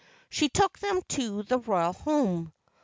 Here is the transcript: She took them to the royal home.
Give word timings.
She 0.31 0.49
took 0.49 0.79
them 0.79 1.03
to 1.09 1.43
the 1.43 1.59
royal 1.59 1.93
home. 1.93 2.53